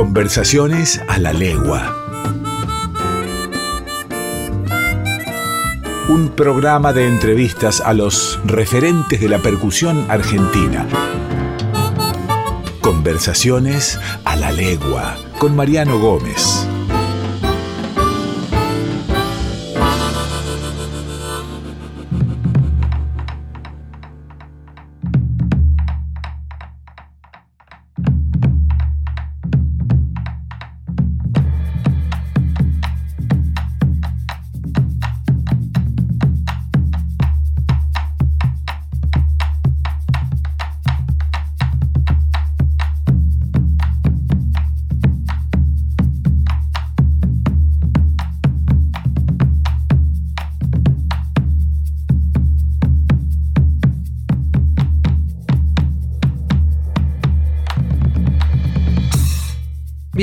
[0.00, 1.94] Conversaciones a la legua.
[6.08, 10.86] Un programa de entrevistas a los referentes de la percusión argentina.
[12.80, 16.66] Conversaciones a la legua con Mariano Gómez.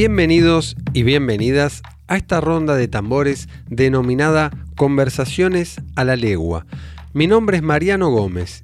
[0.08, 6.66] Bienvenidos y bienvenidas a esta ronda de tambores denominada Conversaciones a la Legua.
[7.12, 8.64] Mi nombre es Mariano Gómez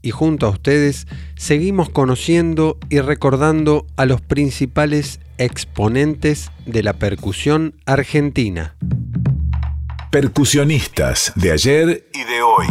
[0.00, 1.06] y junto a ustedes
[1.36, 8.74] seguimos conociendo y recordando a los principales exponentes de la percusión argentina.
[10.10, 12.66] Percusionistas de ayer y de hoy.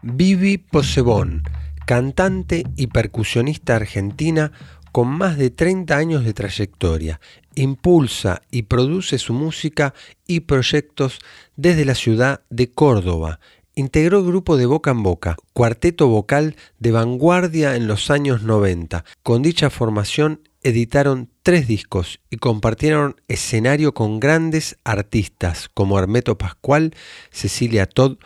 [0.00, 1.42] Vivi Posebón,
[1.84, 4.50] cantante y percusionista argentina,
[4.92, 7.20] con más de 30 años de trayectoria,
[7.54, 9.94] impulsa y produce su música
[10.26, 11.18] y proyectos
[11.56, 13.40] desde la ciudad de Córdoba.
[13.74, 19.04] Integró el grupo de Boca en Boca, cuarteto vocal de vanguardia en los años 90.
[19.22, 26.94] Con dicha formación editaron tres discos y compartieron escenario con grandes artistas como Hermeto Pascual,
[27.30, 28.18] Cecilia Todd,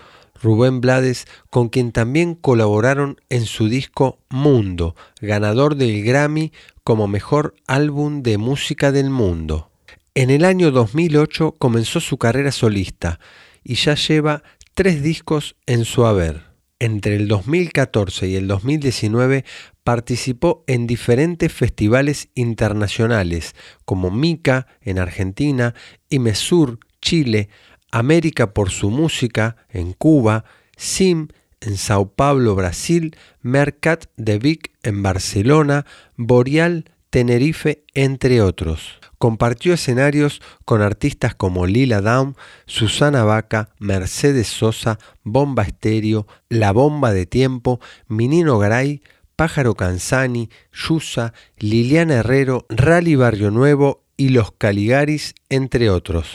[0.42, 7.54] Rubén Blades, con quien también colaboraron en su disco Mundo, ganador del Grammy como mejor
[7.66, 9.70] álbum de música del mundo.
[10.14, 13.18] En el año 2008 comenzó su carrera solista
[13.64, 14.42] y ya lleva
[14.74, 16.54] tres discos en su haber.
[16.78, 19.44] Entre el 2014 y el 2019
[19.84, 23.54] participó en diferentes festivales internacionales
[23.84, 25.74] como Mica en Argentina
[26.08, 27.48] y Mesur, Chile,
[27.94, 30.44] América por su música en Cuba,
[30.76, 31.28] SIM
[31.60, 38.98] en Sao Paulo, Brasil, Mercat de Vic en Barcelona, Boreal, Tenerife, entre otros.
[39.18, 42.34] Compartió escenarios con artistas como Lila Down,
[42.66, 47.78] Susana Vaca, Mercedes Sosa, Bomba Estéreo, La Bomba de Tiempo,
[48.08, 49.02] Minino Garay,
[49.36, 56.34] Pájaro Canzani, Yusa, Liliana Herrero, Rally Barrio Nuevo y Los Caligaris, entre otros.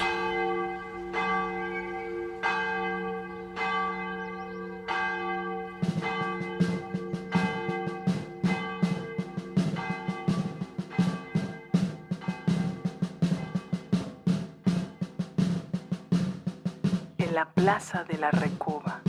[17.97, 19.01] De la Recoba.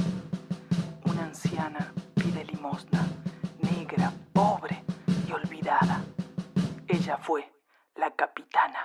[1.05, 3.07] Una anciana pide limosna,
[3.59, 4.83] negra, pobre
[5.29, 6.03] y olvidada.
[6.89, 7.45] Ella fue
[7.97, 8.79] la capitana.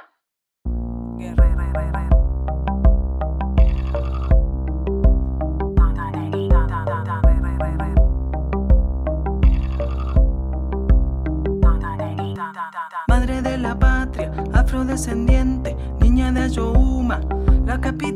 [13.07, 17.21] Madre de la patria, afrodescendiente, niña de Ayohuma,
[17.65, 18.14] la capitana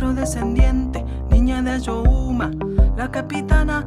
[0.00, 2.50] afrodescendiente, niña de Ayohuma,
[2.96, 3.84] la capitana.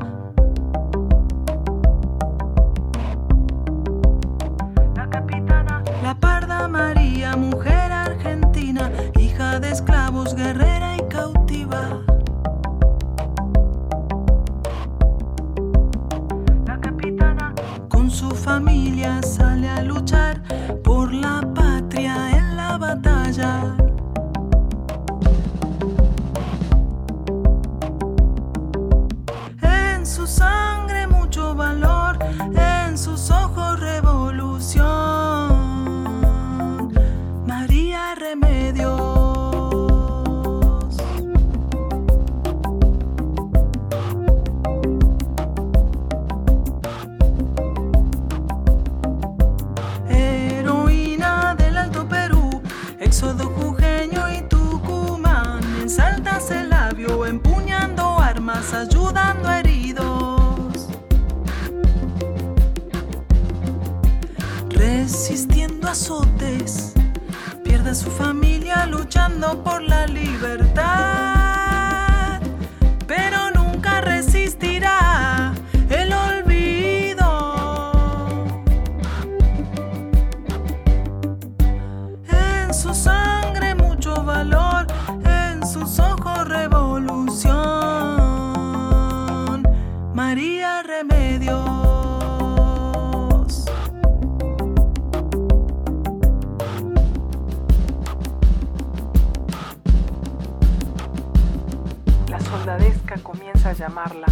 [102.64, 104.26] Soldadesca comienza a llamarla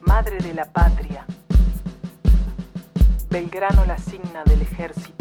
[0.00, 1.24] Madre de la Patria.
[3.30, 5.19] Belgrano la asigna del ejército.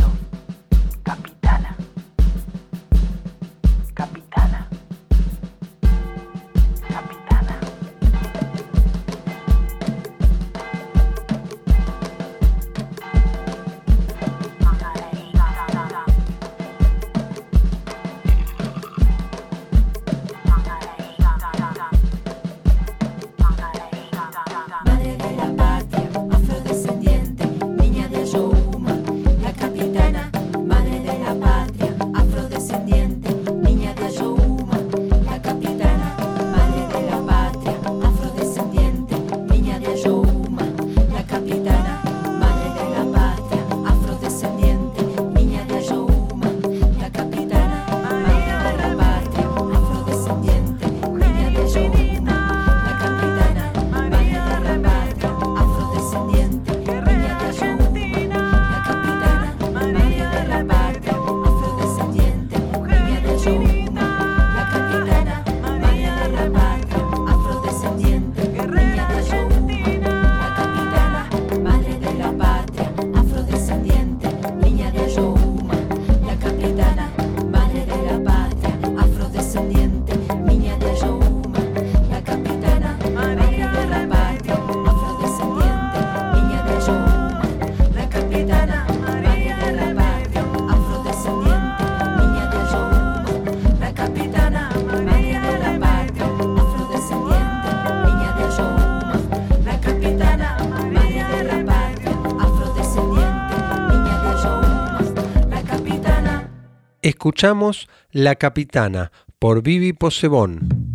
[107.02, 110.92] Escuchamos La Capitana por Vivi Posebón.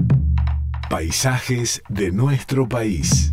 [0.91, 3.33] Paisajes de nuestro país.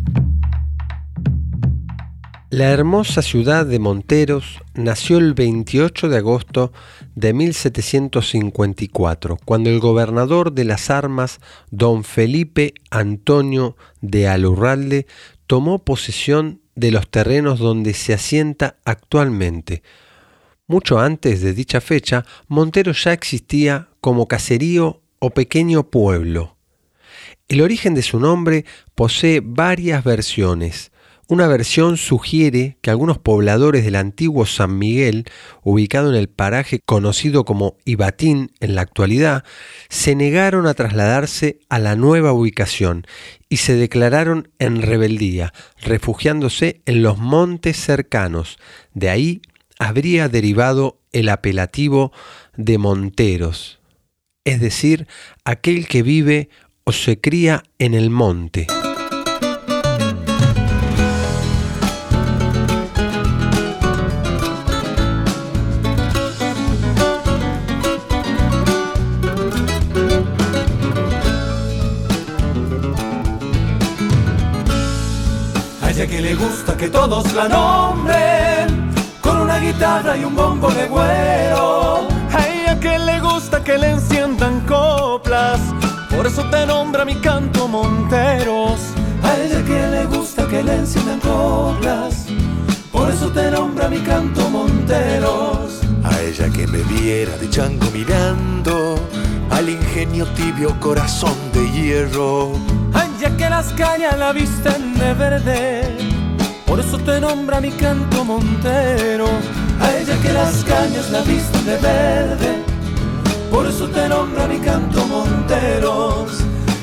[2.48, 6.72] La hermosa ciudad de Monteros nació el 28 de agosto
[7.14, 11.40] de 1754, cuando el gobernador de las armas,
[11.70, 15.06] don Felipe Antonio de Alurralde,
[15.46, 19.82] tomó posesión de los terrenos donde se asienta actualmente.
[20.68, 26.56] Mucho antes de dicha fecha, Monteros ya existía como caserío o pequeño pueblo.
[27.48, 28.64] El origen de su nombre
[28.94, 30.92] posee varias versiones.
[31.28, 35.24] Una versión sugiere que algunos pobladores del antiguo San Miguel,
[35.62, 39.44] ubicado en el paraje conocido como Ibatín en la actualidad,
[39.88, 43.06] se negaron a trasladarse a la nueva ubicación
[43.48, 48.58] y se declararon en rebeldía, refugiándose en los montes cercanos.
[48.92, 49.42] De ahí
[49.82, 52.12] habría derivado el apelativo
[52.56, 53.80] de Monteros,
[54.44, 55.08] es decir,
[55.44, 56.50] aquel que vive
[56.84, 58.68] o se cría en el monte.
[76.02, 77.48] Que le gusta que todos la
[79.62, 82.08] guitarra y un bombo de güero.
[82.32, 85.60] A ella que le gusta que le enciendan coplas
[86.14, 88.80] Por eso te nombra mi canto Monteros.
[89.22, 92.26] A ella que le gusta que le enciendan coplas
[92.90, 95.80] Por eso te nombra mi canto Monteros.
[96.04, 98.96] A ella que me viera de chango mirando
[99.50, 102.52] al ingenio tibio corazón de hierro.
[102.94, 106.11] A ella que las cañas la visten de verde
[106.72, 109.26] Por eso te nombra mi canto Montero
[109.78, 112.62] A ella que las cañas la visten de verde
[113.50, 116.40] Por eso te nombra mi canto Monteros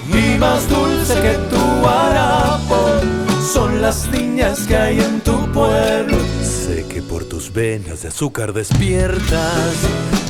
[0.07, 2.85] Y más dulce que tu harapo
[3.51, 8.53] Son las niñas que hay en tu pueblo Sé que por tus venas de azúcar
[8.53, 9.73] despiertas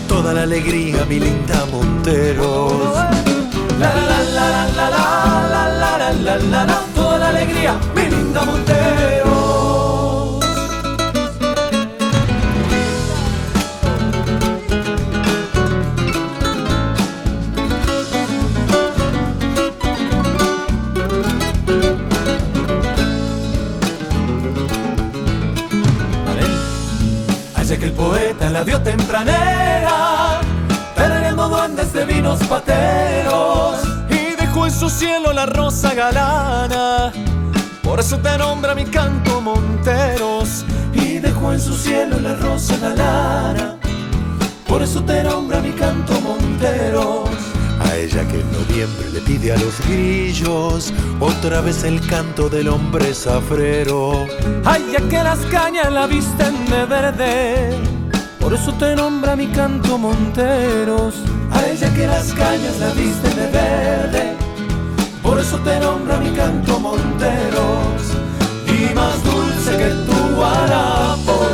[0.07, 2.93] toda la alegría, mi linda Monteros.
[3.77, 4.99] La la la la la la
[5.49, 9.18] la la la la la la Toda la alegría, mi linda Monteros
[28.59, 30.41] la vio tempranera,
[30.93, 37.13] tarareando duendes de vinos pateros, y dejó en su cielo la rosa galana.
[37.81, 42.89] Por eso te nombra mi canto Monteros y dejó en su cielo la rosa la
[42.89, 43.77] lana.
[44.67, 47.29] Por eso te nombra mi canto Monteros.
[47.79, 52.67] A ella que en noviembre le pide a los grillos otra vez el canto del
[52.67, 54.27] hombre zafrero.
[54.65, 57.99] Ay, ya que las cañas la visten de verde,
[58.39, 61.15] por eso te nombra mi canto Monteros.
[61.51, 64.36] A ella que las cañas la visten de verde,
[65.22, 68.01] por eso te nombra mi canto Monteros.
[68.67, 71.48] Y más dulce que tu guarapo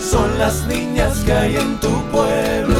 [0.00, 2.78] son las niñas que hay en tu pueblo.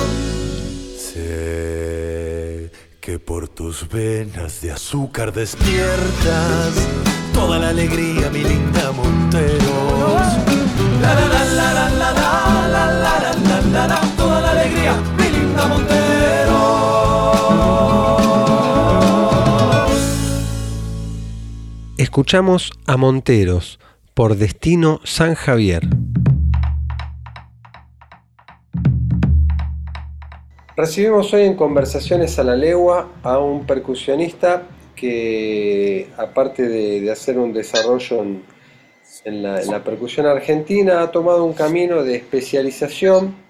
[0.99, 6.75] Sé que por tus venas de azúcar despiertas
[7.33, 10.26] toda la alegría, mi linda Monteros.
[11.02, 12.20] La la la la la la la la
[13.73, 16.50] la toda la alegría, mi linda Monteros.
[21.97, 23.79] Escuchamos a Monteros
[24.15, 25.83] por Destino San Javier.
[30.77, 34.65] Recibimos hoy en Conversaciones a la Legua a un percusionista
[34.97, 38.43] que, aparte de, de hacer un desarrollo en,
[39.25, 43.50] en la, en la percusión argentina, ha tomado un camino de especialización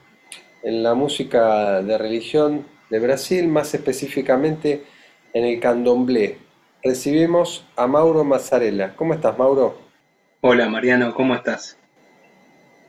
[0.62, 4.85] en la música de religión de Brasil, más específicamente
[5.33, 6.38] en el candomblé.
[6.83, 8.95] Recibimos a Mauro Mazzarella.
[8.97, 9.79] ¿Cómo estás, Mauro?
[10.40, 11.76] Hola Mariano, ¿cómo estás?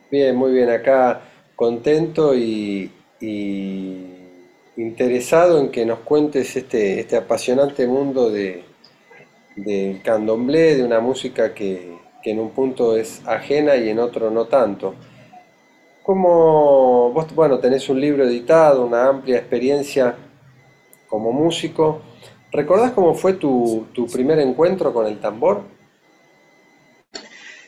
[0.10, 0.70] Bien, muy bien.
[0.70, 1.22] Acá
[1.56, 4.06] contento y, y
[4.78, 8.64] interesado en que nos cuentes este, este apasionante mundo de,
[9.56, 14.32] del candomblé, de una música que, que en un punto es ajena y en otro
[14.32, 14.96] no tanto.
[16.04, 20.16] ¿Cómo vos, bueno, tenés un libro editado, una amplia experiencia
[21.08, 22.02] como músico?
[22.52, 25.64] ¿Recordás cómo fue tu, tu primer encuentro con el tambor?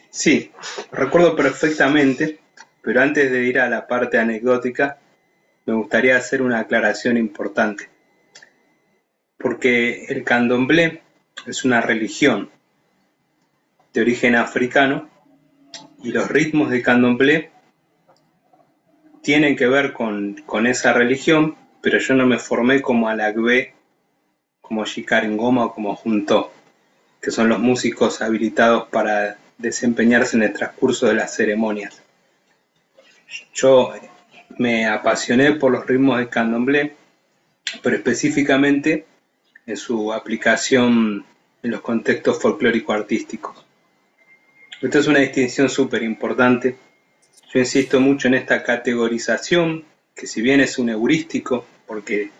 [0.09, 0.51] Sí,
[0.91, 2.39] recuerdo perfectamente,
[2.81, 4.97] pero antes de ir a la parte anecdótica,
[5.65, 7.89] me gustaría hacer una aclaración importante.
[9.37, 11.03] Porque el candomblé
[11.45, 12.49] es una religión
[13.93, 15.07] de origen africano
[16.01, 17.51] y los ritmos de candomblé
[19.23, 23.73] tienen que ver con, con esa religión, pero yo no me formé como alagbe,
[24.61, 26.51] como Ngoma o como Junto,
[27.21, 32.01] que son los músicos habilitados para desempeñarse en el transcurso de las ceremonias.
[33.53, 33.93] Yo
[34.57, 36.95] me apasioné por los ritmos de candomblé,
[37.81, 39.05] pero específicamente
[39.65, 41.25] en su aplicación
[41.63, 43.65] en los contextos folclórico-artísticos.
[44.81, 46.75] Esta es una distinción súper importante.
[47.53, 52.31] Yo insisto mucho en esta categorización, que si bien es un heurístico, porque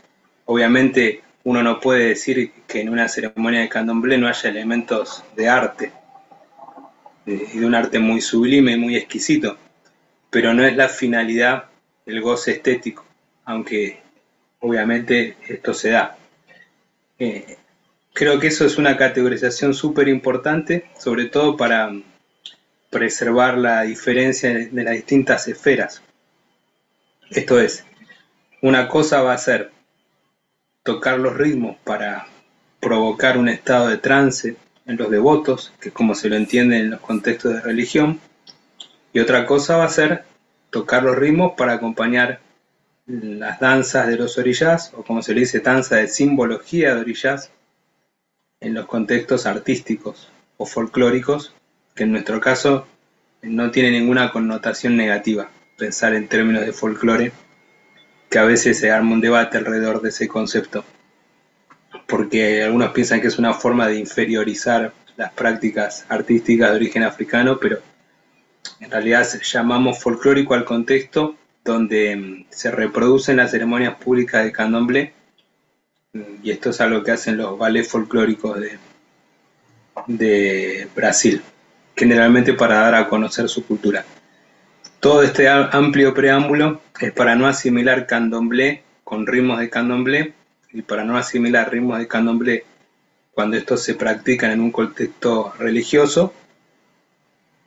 [0.46, 5.50] obviamente uno no puede decir que en una ceremonia de candomblé no haya elementos de
[5.50, 5.92] arte,
[7.28, 9.58] y de un arte muy sublime y muy exquisito,
[10.32, 11.66] pero no es la finalidad
[12.08, 13.06] el goce estético,
[13.46, 14.02] aunque
[14.62, 16.18] obviamente esto se da.
[17.20, 17.58] Eh,
[18.14, 21.94] creo que eso es una categorización súper importante, sobre todo para
[22.94, 26.02] preservar la diferencia de las distintas esferas.
[27.30, 27.84] Esto es,
[28.62, 29.72] una cosa va a ser
[30.84, 32.28] tocar los ritmos para
[32.80, 36.92] provocar un estado de trance en los devotos, que es como se lo entiende en
[36.92, 38.20] los contextos de religión,
[39.12, 40.24] y otra cosa va a ser
[40.70, 42.42] tocar los ritmos para acompañar
[43.08, 47.52] las danzas de los orillas, o como se le dice, danza de simbología de orillas,
[48.60, 51.54] en los contextos artísticos o folclóricos,
[51.96, 52.88] que en nuestro caso
[53.42, 57.32] no tiene ninguna connotación negativa, pensar en términos de folclore,
[58.30, 60.84] que a veces se arma un debate alrededor de ese concepto,
[62.08, 67.60] porque algunos piensan que es una forma de inferiorizar las prácticas artísticas de origen africano,
[67.60, 67.80] pero
[68.80, 75.14] en realidad llamamos folclórico al contexto donde mm, se reproducen las ceremonias públicas de candomblé
[76.44, 78.78] y esto es algo que hacen los ballets folclóricos de,
[80.08, 81.42] de Brasil,
[81.96, 84.06] generalmente para dar a conocer su cultura.
[85.00, 90.34] Todo este amplio preámbulo es para no asimilar candomblé con ritmos de candomblé
[90.72, 92.66] y para no asimilar ritmos de candomblé
[93.34, 96.34] cuando estos se practican en un contexto religioso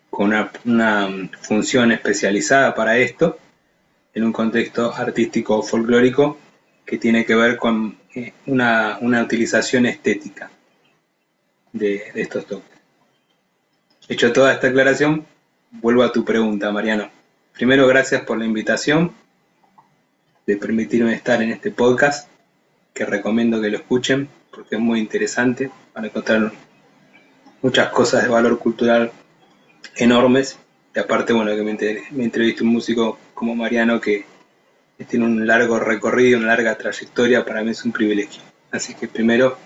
[0.08, 0.32] con
[0.64, 1.08] una,
[1.42, 3.38] función especializada para esto,
[4.14, 6.38] en un contexto artístico o folclórico
[6.86, 10.50] que tiene que ver con eh, una, utilización estética
[11.72, 12.75] de, de estos toques.
[14.08, 15.26] Hecho toda esta aclaración,
[15.72, 17.10] vuelvo a tu pregunta, Mariano.
[17.52, 19.10] Primero, gracias por la invitación
[20.46, 22.28] de permitirme estar en este podcast,
[22.94, 26.52] que recomiendo que lo escuchen porque es muy interesante para encontrar
[27.62, 29.10] muchas cosas de valor cultural
[29.96, 30.56] enormes.
[30.94, 31.62] Y aparte, bueno, que
[32.12, 34.24] me, entreviste un músico como Mariano que,
[35.08, 38.40] tiene un largo recorrido, una larga trayectoria, para mí es un privilegio.
[38.70, 39.58] Así que primero,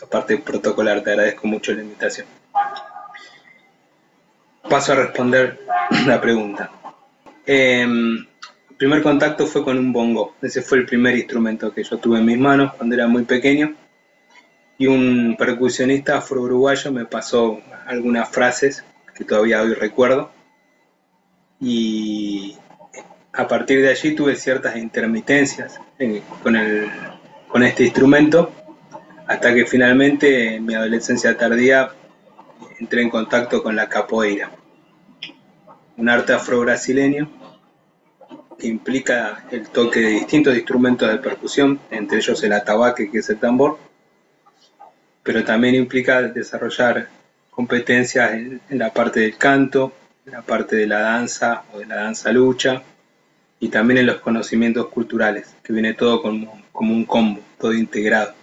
[0.00, 2.28] aparte protocolar, te agradezco mucho la invitación.
[4.68, 5.60] Paso a responder
[6.06, 6.70] la pregunta.
[7.46, 8.18] Em,
[8.70, 10.34] el primer contacto fue con un bongo.
[10.42, 13.74] Ese fue el primer instrumento que yo tuve en mis manos cuando era muy pequeño.
[14.78, 20.30] Y un percusionista afro-uruguayo me pasó algunas frases que todavía hoy recuerdo.
[21.60, 22.56] Y
[23.32, 25.80] a partir de allí tuve ciertas intermitencias
[26.42, 26.56] con,
[27.48, 28.52] con este instrumento,
[29.26, 31.92] hasta que finalmente en mi adolescencia tardía
[32.82, 34.50] entré en contacto con la capoeira,
[35.96, 37.30] un arte afro-brasileño
[38.58, 43.30] que implica el toque de distintos instrumentos de percusión, entre ellos el atabaque, que es
[43.30, 43.78] el tambor,
[45.22, 47.08] pero también implica desarrollar
[47.52, 49.92] competencias en, la parte del canto,
[50.26, 52.82] en la parte de la danza o de la danza lucha,
[53.60, 58.34] y también en los conocimientos culturales, que viene todo como, como un combo, todo integrado.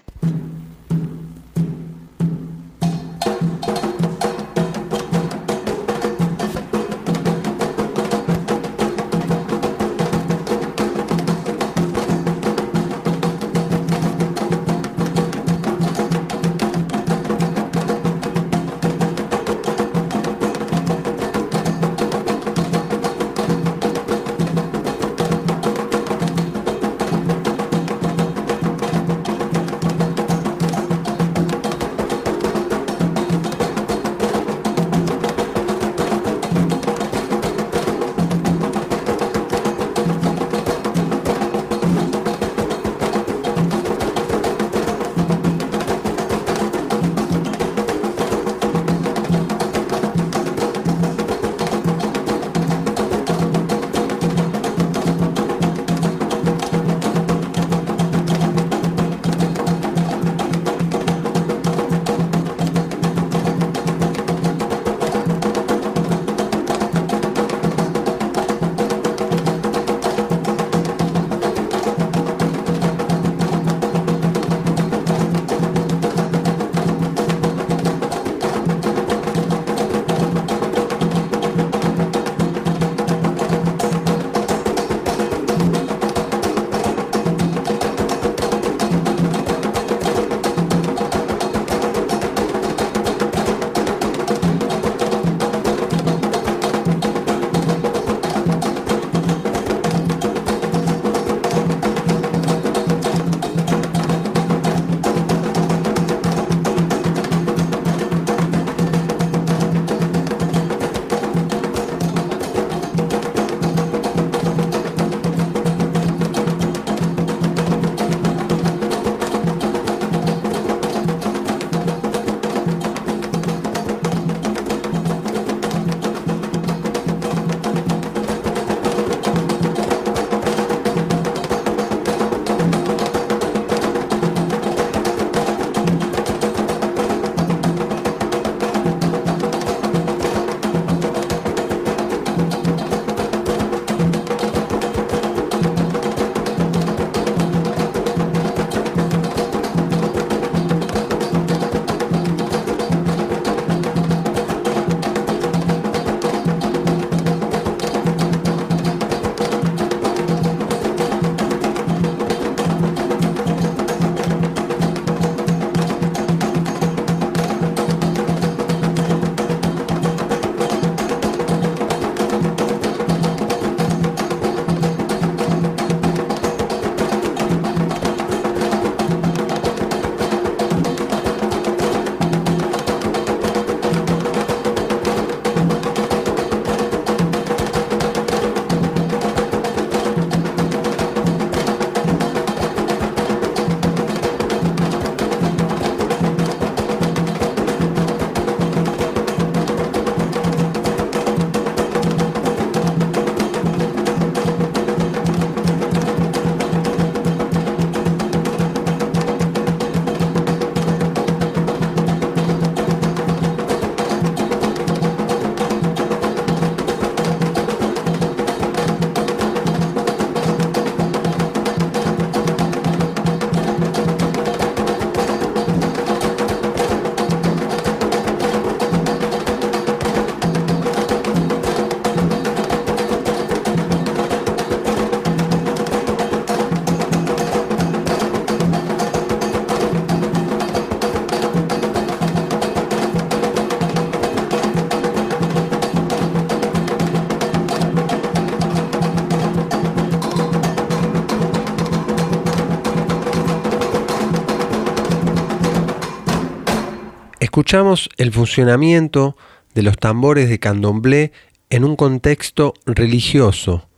[257.59, 259.35] Escuchamos el funcionamiento
[259.75, 261.33] de los tambores de candomblé
[261.69, 263.89] en un contexto religioso.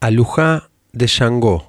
[0.00, 1.68] Alujá de Shango.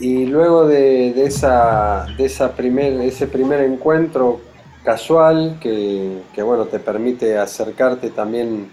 [0.00, 4.40] Y luego de, esa, de esa primer, ese primer encuentro
[4.82, 8.72] casual que, bueno, te permite acercarte también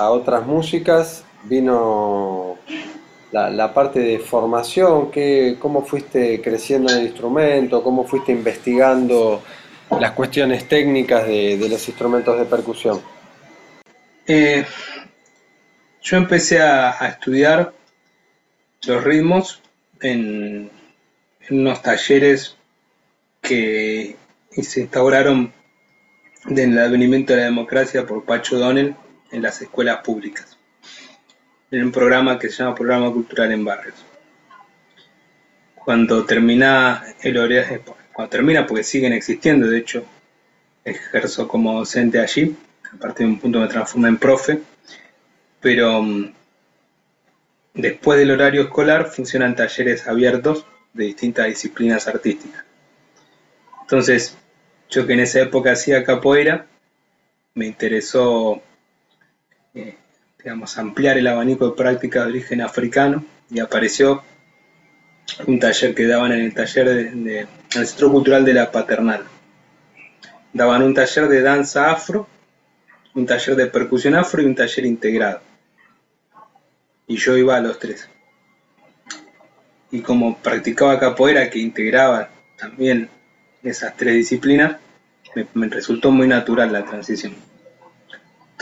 [0.00, 2.53] a, otras músicas, vino
[3.34, 9.42] la, parte de formación, que, cómo fuiste creciendo en el instrumento, cómo fuiste investigando
[9.98, 13.00] las cuestiones técnicas de, los instrumentos de percusión.
[14.26, 14.64] Eh,
[16.00, 17.72] yo empecé a, estudiar
[18.86, 19.60] los ritmos
[20.00, 20.70] en,
[21.50, 22.56] unos talleres
[23.40, 24.16] que
[24.62, 25.52] se instauraron
[26.46, 28.94] en el advenimiento de la democracia por Pacho Donnell
[29.32, 30.53] en las escuelas públicas,
[31.76, 34.04] en un programa que se llama Programa Cultural en Barrios.
[35.74, 37.80] Cuando termina el eh,
[38.12, 40.04] cuando termina porque siguen existiendo, de hecho,
[40.84, 42.56] ejerzo como docente allí,
[42.92, 44.60] a partir de un punto me transformé en profe,
[45.60, 46.32] pero mm,
[47.74, 52.64] Después del horario escolar funcionan talleres abiertos de distintas disciplinas artísticas.
[53.80, 54.38] Entonces,
[54.88, 56.68] yo que en esa época hacía capoeira,
[57.54, 58.62] me interesó,
[59.74, 59.96] eh,
[60.44, 64.22] digamos, ampliar el abanico de prácticas de origen africano y apareció
[65.46, 69.24] un taller que daban en el taller del Centro Cultural de la Paternal.
[70.52, 72.28] Daban un taller de danza afro,
[73.14, 75.40] un taller de percusión afro y un taller integrado
[77.06, 78.08] y yo iba a los tres.
[79.90, 83.08] Y como practicaba capoeira que integraba también
[83.62, 84.76] esas tres disciplinas,
[85.54, 87.34] me, resultó muy natural la transición.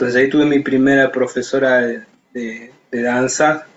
[0.03, 1.87] Entonces ahí tuve mi primera profesora
[2.33, 3.69] de, danza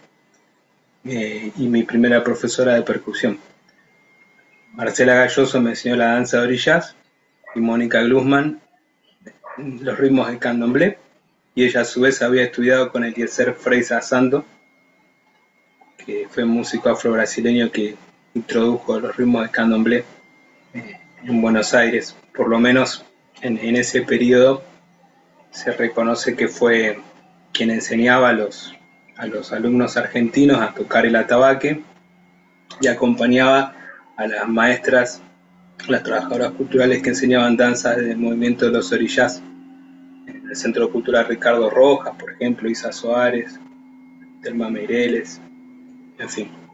[1.03, 3.37] eh, y mi primera profesora de percusión.
[4.73, 6.95] Marcela Galloso me enseñó la danza de orillas
[7.53, 8.59] y Mónica Glusman
[9.59, 10.97] los ritmos de candomblé
[11.53, 14.43] y ella a su vez había estudiado con el Eliezer Freisa Santo
[16.03, 17.97] que fue músico afro-brasileño que
[18.33, 20.03] introdujo los ritmos de candomblé
[20.73, 22.15] eh, en Buenos Aires.
[22.35, 23.05] Por lo menos
[23.41, 24.63] en, ese periodo
[25.55, 26.99] se reconoce que fue
[27.53, 28.75] quien enseñaba a los,
[29.15, 31.81] a los alumnos argentinos a tocar el atabaque
[32.81, 33.73] y acompañaba
[34.17, 35.21] a las maestras,
[35.87, 39.41] las trabajadoras culturales que enseñaban danzas del movimiento de los orillas.
[40.27, 43.57] En el Centro Cultural Ricardo Rojas, por ejemplo, Isa Soares,
[44.41, 45.39] Telma Meireles,
[46.19, 46.64] en fin.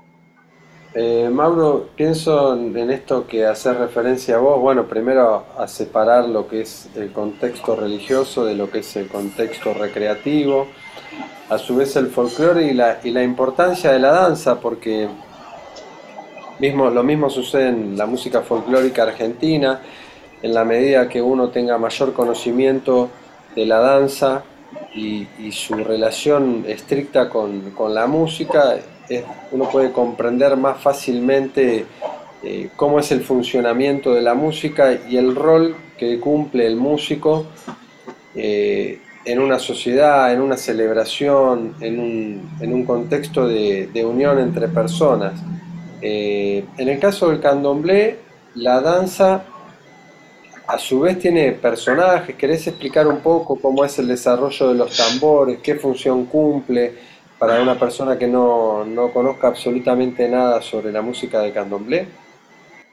[0.94, 6.50] Eh, Mauro, pienso en esto que hace referencia a vos, bueno, primero a separar lo
[6.50, 10.68] que es el contexto religioso de lo que es el contexto recreativo,
[11.50, 15.08] a su vez el folclore y la, y la importancia de la danza, porque
[16.60, 19.80] mismo, lo mismo sucede en la música folclórica argentina,
[20.42, 23.10] en la medida que uno tenga mayor conocimiento
[23.56, 24.44] de la danza
[24.94, 28.76] y, su relación estricta con, con la música,
[29.52, 31.86] uno puede comprender más fácilmente
[32.44, 37.46] eh, cómo es el funcionamiento de la música y el rol que cumple el músico
[38.36, 42.00] eh, en una sociedad, en una celebración, en
[42.74, 45.34] un, contexto de, unión entre personas.
[46.02, 48.18] Eh, en el caso del candomblé,
[48.56, 49.44] la danza
[50.66, 52.36] a su vez tiene personajes.
[52.36, 57.11] ¿Querés explicar un poco cómo es el desarrollo de los tambores, qué función cumple?
[57.42, 62.08] Para una persona que no, conozca absolutamente nada sobre la música de candomblé?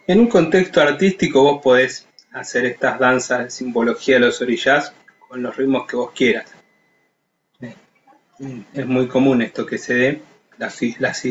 [0.06, 5.42] En un contexto artístico vos podés hacer estas danzas de simbología de los orillas con
[5.42, 6.50] los ritmos que vos quieras.
[8.72, 10.22] Es muy común esto que se dé,
[10.56, 11.26] las, las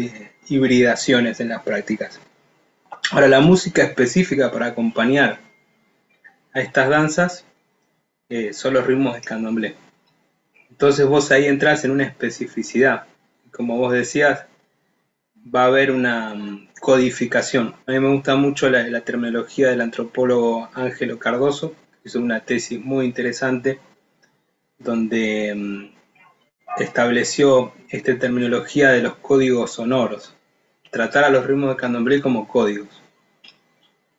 [0.47, 2.19] hibridaciones en las prácticas.
[3.09, 5.39] Ahora, la música específica para acompañar
[6.53, 7.45] a estas danzas
[8.29, 9.86] eh, son los ritmos de candomblé.
[10.77, 13.05] Entonces vos ahí entras en una especificidad.
[13.51, 14.45] Como vos decías,
[15.43, 17.73] va a haber una mm, codificación.
[17.87, 22.79] A mí me gusta mucho la, terminología del antropólogo Ángelo Cardoso, que hizo una tesis
[22.79, 23.79] muy interesante
[24.77, 30.35] donde mm, estableció esta terminología de los códigos sonoros,
[30.91, 33.01] tratar a los ritmos de candomblé como códigos.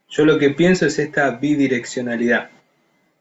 [0.08, 2.50] Yo lo que pienso es esta bidireccionalidad.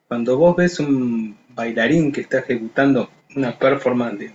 [0.08, 4.34] Cuando vos ves un bailarín que está ejecutando una performance de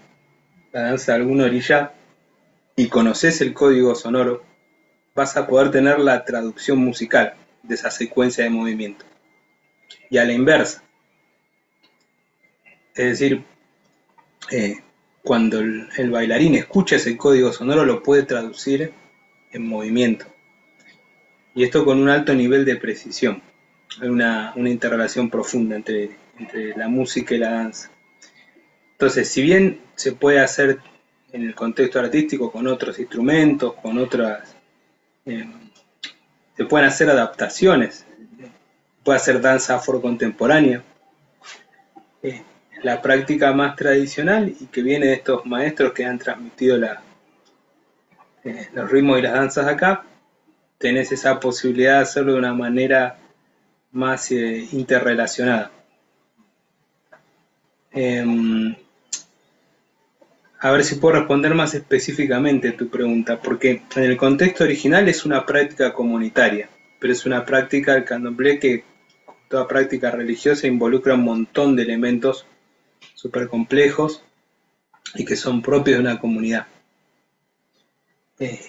[0.72, 1.92] la danza de alguna orilla
[2.76, 4.44] y conoces el código sonoro,
[5.14, 7.34] vas a poder tener la traducción musical
[7.64, 9.04] de esa secuencia de movimiento.
[10.08, 10.84] Y a la inversa.
[12.94, 13.44] Es decir,
[14.50, 14.78] eh,
[15.22, 18.92] cuando el, bailarín escucha ese código sonoro lo puede traducir
[19.50, 20.26] en movimiento.
[21.54, 23.42] y esto con un alto nivel de precisión.
[24.00, 27.91] Hay una, una interrelación profunda entre, entre la música y la danza.
[29.02, 30.78] Entonces, si bien se puede hacer
[31.32, 34.54] en el contexto artístico con otros instrumentos, con otras...
[35.26, 35.44] Eh,
[36.56, 38.06] se pueden hacer adaptaciones,
[39.02, 40.84] puede hacer danza afrocontemporánea.
[42.22, 42.44] Eh,
[42.84, 46.78] la práctica más tradicional y que viene de estos maestros que han transmitido
[48.44, 50.04] eh, los ritmos y las danzas acá,
[50.78, 53.18] tenés esa posibilidad de hacerlo de una manera
[53.90, 55.72] más interrelacionada.
[57.90, 58.76] Em,
[60.62, 65.24] a ver si puedo responder más específicamente tu pregunta, porque en el contexto original es
[65.24, 66.68] una práctica comunitaria,
[67.00, 68.84] pero es una práctica del candomblé que,
[69.48, 72.46] toda práctica religiosa, involucra un montón de elementos
[73.12, 74.22] súper complejos
[75.16, 76.68] y que son propios de una comunidad.
[78.38, 78.60] Eh,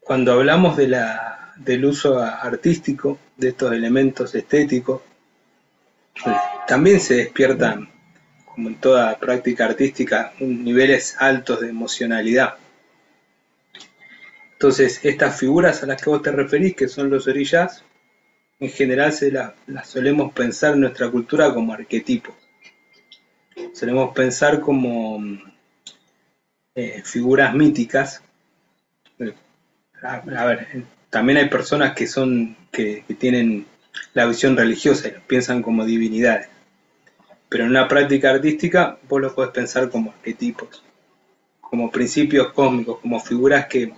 [0.00, 5.02] cuando hablamos de la, del uso artístico de estos elementos estéticos,
[6.24, 6.32] eh,
[6.66, 7.90] también se despiertan
[8.58, 12.56] como en toda práctica artística, niveles altos de emocionalidad.
[14.54, 17.84] Entonces, estas figuras a las que vos te referís, que son los orillas,
[18.58, 22.34] en general se las, solemos pensar en nuestra cultura como arquetipos.
[23.74, 25.20] Solemos pensar como
[26.74, 28.24] eh, figuras míticas.
[30.02, 33.66] A, ver, también hay personas que son que, que tienen
[34.14, 36.57] la visión religiosa y los piensan como divinidades.
[37.48, 40.84] Pero en una práctica artística vos lo podés pensar como arquetipos,
[41.60, 43.92] como principios cósmicos, como figuras que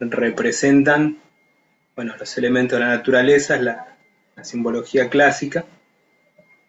[0.00, 1.18] representan
[1.94, 3.90] bueno, los elementos de la naturaleza, la,
[4.42, 5.64] simbología clásica,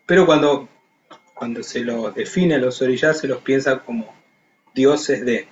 [0.06, 0.70] pero cuando,
[1.34, 4.14] cuando se los define a los orillas se los piensa como
[4.76, 5.48] dioses de.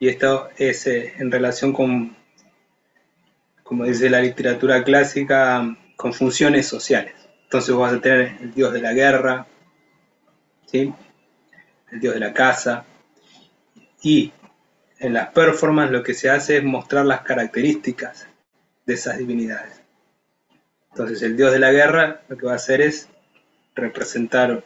[0.00, 2.16] Y esto es eh, en relación con,
[3.62, 7.14] como dice la literatura clásica, con funciones sociales.
[7.54, 9.46] Entonces vas a tener el dios de la guerra,
[10.66, 10.92] ¿sí?
[11.92, 12.84] el dios de la casa.
[14.02, 14.32] Y
[14.98, 18.26] en las performances lo que se hace es mostrar las características
[18.84, 19.80] de esas divinidades.
[20.90, 23.08] Entonces el dios de la guerra lo que va a hacer es
[23.76, 24.64] representar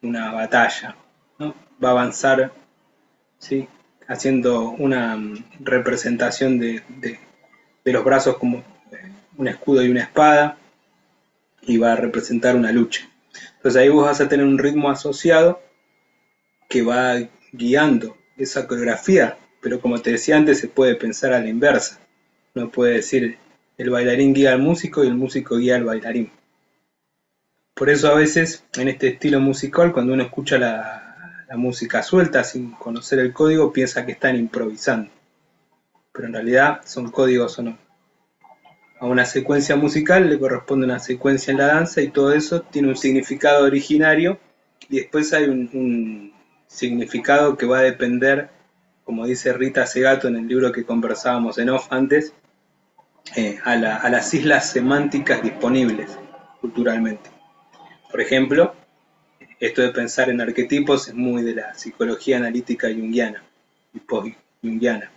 [0.00, 0.94] una batalla,
[1.40, 2.52] va a avanzar
[3.40, 3.68] ¿sí?
[4.06, 5.18] haciendo una
[5.58, 6.84] representación de,
[7.84, 8.62] de los brazos como
[9.36, 10.56] un escudo y una espada,
[11.66, 13.08] y va a representar una lucha.
[13.56, 15.62] Entonces ahí vos vas a tener un ritmo asociado
[16.68, 17.16] que va
[17.52, 22.00] guiando esa coreografía, pero como te decía antes, se puede pensar a la inversa.
[22.54, 23.38] No puede decir
[23.78, 26.30] el bailarín guía al músico y el músico guía al bailarín.
[27.74, 32.44] Por eso a veces en este estilo musical, cuando uno escucha la, la música suelta
[32.44, 35.10] sin conocer el código, piensa que están improvisando.
[36.12, 37.78] Pero en realidad son códigos o no
[39.02, 42.86] a una secuencia musical le corresponde una secuencia en la danza y todo eso tiene
[42.86, 44.38] un significado originario
[44.88, 46.32] y después hay un,
[46.68, 48.50] significado que va a depender,
[49.02, 52.32] como dice Rita Segato en el libro que conversábamos en off antes,
[53.34, 56.16] eh, a, las islas semánticas disponibles
[56.60, 57.28] culturalmente.
[58.08, 58.72] Por ejemplo,
[59.58, 63.42] esto de pensar en arquetipos es muy de la psicología analítica junguiana
[63.92, 65.10] y post-junguiana.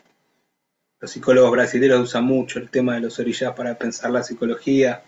[1.05, 5.03] Los psicólogos brasileños usan mucho el tema de los orillas para pensar la psicología.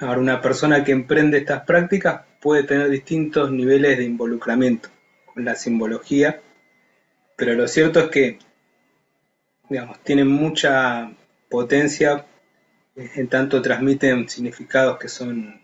[0.00, 4.88] Ahora, una persona que emprende estas prácticas puede tener distintos niveles de involucramiento
[5.32, 6.40] con la simbología,
[7.36, 8.40] pero lo cierto es que,
[9.68, 11.12] digamos, tienen mucha
[11.48, 12.26] potencia
[12.96, 15.62] en tanto transmiten significados que son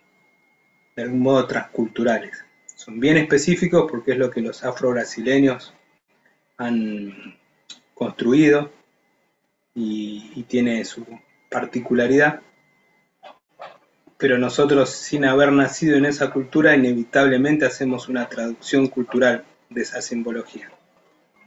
[0.95, 2.45] de algún modo transculturales.
[2.77, 5.75] Son bien específicos porque es lo que los afro-brasileños
[6.59, 7.43] han
[7.95, 8.71] construido
[9.75, 11.05] y, tiene su
[11.51, 12.41] particularidad,
[14.19, 20.01] pero nosotros sin haber nacido en esa cultura inevitablemente hacemos una traducción cultural de esa
[20.01, 20.71] simbología.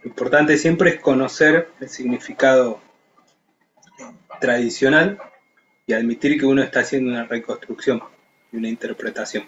[0.04, 2.82] Lo importante siempre es conocer el significado
[4.40, 5.20] tradicional
[5.86, 8.02] y admitir que uno está haciendo una reconstrucción
[8.52, 9.44] y una interpretación.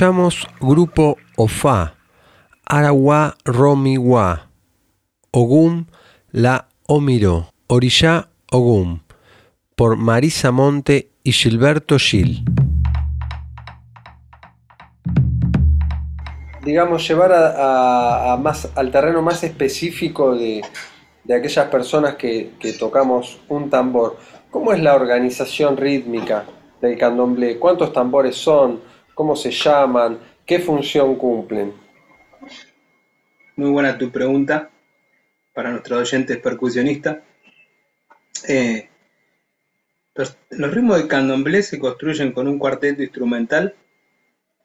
[0.00, 1.92] Escuchamos grupo OFA,
[2.64, 4.48] Arawa Romiwa,
[5.30, 5.88] Ogum
[6.30, 9.00] La Omiro, Orishá Ogum,
[9.76, 12.42] por Marisa Monte y Gilberto Gil.
[16.64, 20.62] digamos, llevar a, más, al terreno más específico de,
[21.28, 24.16] aquellas personas que, tocamos un tambor.
[24.50, 26.46] ¿Cómo es la organización rítmica
[26.80, 27.58] del candomblé?
[27.58, 28.88] ¿Cuántos tambores son?
[29.20, 30.18] ¿Cómo se llaman?
[30.46, 31.74] ¿Qué función cumplen?
[33.54, 34.70] Muy buena tu pregunta
[35.52, 37.18] para nuestros oyentes percusionistas.
[38.48, 38.88] Eh,
[40.14, 40.38] los,
[40.72, 43.74] ritmos de candomblé se construyen con un cuarteto instrumental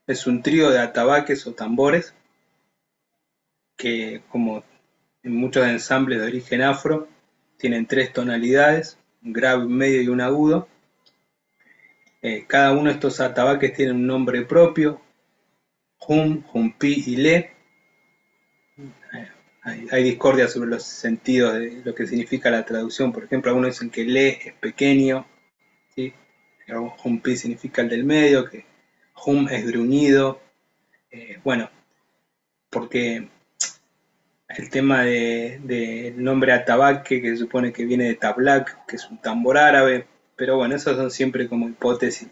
[0.08, 2.16] es un trío de atabaques o tambores
[3.76, 4.64] que, como
[5.22, 7.10] en muchos ensambles de origen afro,
[7.58, 10.70] tienen tres tonalidades, un grave, medio y un agudo.
[12.28, 15.00] Eh, cada uno de estos atabaques tiene un nombre propio,
[16.08, 17.52] hum, humpi y le.
[19.62, 23.14] Hay, discordia sobre los sentidos de lo que significa la traducción.
[23.14, 25.28] Por ejemplo, algunos dicen que le es pequeño,
[25.96, 26.16] ¿sí?
[27.04, 28.66] humpi significa el del medio, que
[29.24, 30.42] Hum es gruñido.
[31.12, 31.70] Eh, bueno,
[32.72, 33.30] porque
[34.50, 39.08] el tema del de, nombre atabaque, que se supone que viene de tablak, que es
[39.12, 42.30] un tambor árabe, pero bueno, esas son siempre como hipótesis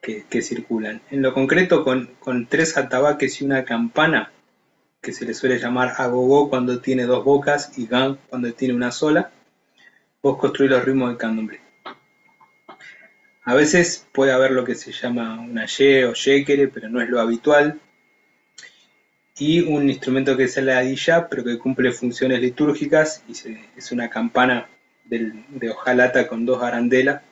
[0.00, 1.00] que, circulan.
[1.10, 4.32] En lo concreto, con, tres atabaques y una campana,
[5.00, 8.92] que se le suele llamar agogó cuando tiene dos bocas y gan cuando tiene una
[8.92, 9.30] sola,
[10.22, 11.60] vos construís los ritmos de candomblé.
[13.44, 17.08] A veces puede haber lo que se llama una ye o yekere, pero no es
[17.08, 17.80] lo habitual.
[19.36, 23.32] Y un instrumento que es la adilla, pero que cumple funciones litúrgicas y
[23.76, 24.68] es una campana
[25.04, 27.22] de hojalata con dos arandelas,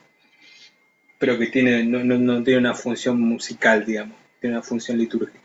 [1.19, 5.41] pero que tiene, no, tiene una función musical, digamos, tiene una función litúrgica.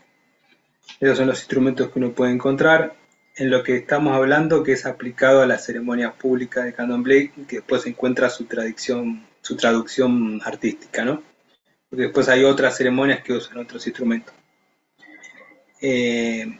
[1.00, 2.94] Esos son los instrumentos que uno puede encontrar
[3.36, 7.56] en lo que estamos hablando, que es aplicado a las ceremonias públicas de candomblé, que
[7.56, 11.22] después encuentra su tradición su traducción artística, ¿no?
[11.88, 14.34] Porque después hay otras ceremonias que usan otros instrumentos.
[15.80, 16.58] Eh,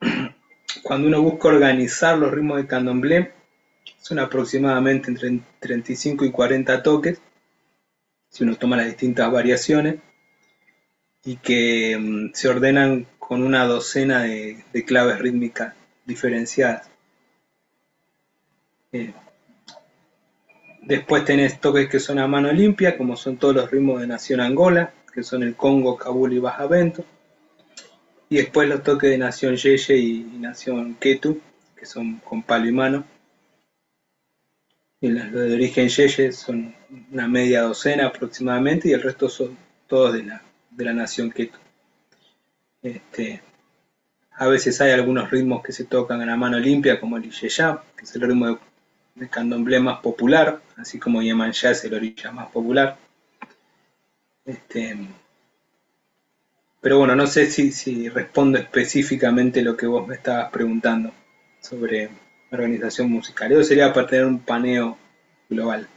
[0.82, 3.32] cuando uno busca organizar los ritmos de candomblé,
[4.06, 7.20] son aproximadamente entre 35 y 40 toques,
[8.28, 9.96] si uno toma las distintas variaciones,
[11.24, 16.88] y que mm, se ordenan con una docena de, claves rítmicas diferenciadas.
[18.92, 19.12] Eh,
[20.82, 24.38] Después tenés toques que son a mano limpia, como son todos los ritmos de Nación
[24.38, 27.04] Angola, que son el Congo, Kabul y Bajavento.
[28.28, 31.40] Y después los toques de Nación Yeye y Nación Ketu,
[31.74, 33.04] que son con palo y mano.
[35.00, 36.74] Y los de origen Yeye son
[37.12, 41.58] una media docena aproximadamente y el resto son todos de la, de la Nación Ketu.
[42.82, 43.42] Este,
[44.32, 47.82] a veces hay algunos ritmos que se tocan a la mano limpia, como el Iyeya,
[47.96, 48.58] que es el ritmo de
[49.16, 52.96] de candomblé más popular, así como Yemanjá es el orilla más popular.
[54.44, 54.96] Este,
[56.80, 61.12] pero bueno, no sé si, si respondo específicamente lo que vos me estabas preguntando
[61.60, 62.10] sobre
[62.50, 63.52] organización musical.
[63.52, 64.96] Eso sería para tener un paneo
[65.48, 65.88] global.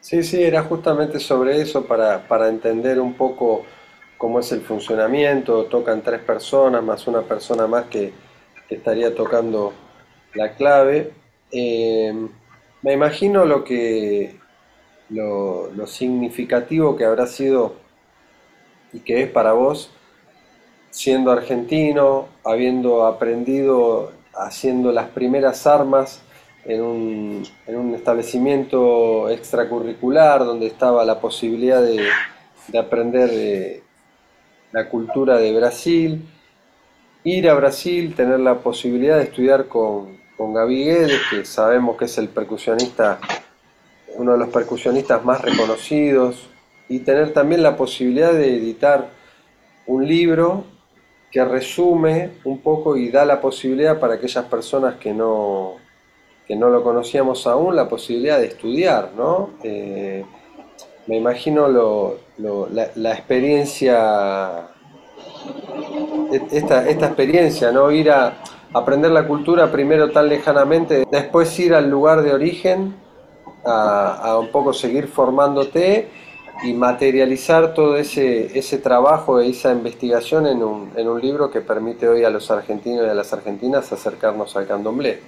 [0.00, 3.64] Sí, sí, era justamente sobre eso para, para entender un poco
[4.16, 5.64] cómo es el funcionamiento.
[5.64, 8.12] Tocan tres personas más una persona más que,
[8.70, 9.72] estaría tocando
[10.34, 11.12] la clave.
[11.50, 12.14] Eh,
[12.82, 14.36] me imagino lo que
[15.08, 17.74] lo, lo, significativo que habrá sido
[18.92, 19.90] y que es para vos
[20.90, 24.12] siendo argentino, habiendo aprendido
[24.44, 26.22] haciendo las primeras armas
[26.64, 32.08] en un, en un establecimiento extracurricular donde estaba la posibilidad de,
[32.68, 33.82] de aprender de
[34.72, 36.28] la cultura de Brasil,
[37.24, 42.04] ir a Brasil, tener la posibilidad de estudiar con, con Gaby Guedes, que sabemos que
[42.06, 43.18] es el percusionista,
[44.16, 46.48] uno de los percusionistas más reconocidos,
[46.88, 49.10] y tener también la posibilidad de editar
[49.86, 50.64] un libro
[51.30, 55.76] que resume un poco y da la posibilidad para aquellas personas que no,
[56.46, 59.50] que no lo conocíamos aún, la posibilidad de estudiar, ¿no?
[59.62, 60.24] Eh,
[61.06, 64.68] me imagino lo, lo, la, la, experiencia,
[66.50, 67.90] esta, esta experiencia, ¿no?
[67.92, 68.38] Ir a
[68.72, 72.96] aprender la cultura primero tan lejanamente, después ir al lugar de origen,
[73.64, 76.08] a, a un poco seguir formándote
[76.62, 81.60] y materializar todo ese, ese trabajo e esa investigación en un, en un libro que
[81.60, 85.20] permite hoy a los argentinos y a las argentinas acercarnos al candomblé.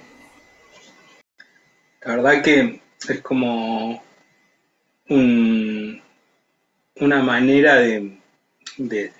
[2.01, 4.01] La verdad que es como
[5.09, 6.01] un,
[6.97, 8.19] una manera de,
[8.77, 9.11] de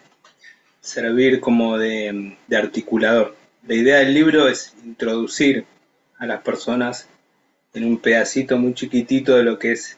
[0.81, 3.35] servir como de, de, articulador.
[3.65, 5.65] La idea del libro es introducir
[6.17, 7.07] a las personas
[7.73, 9.97] en un pedacito muy chiquitito de lo que es